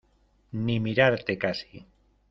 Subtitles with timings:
[0.63, 1.85] ni mirarte casi.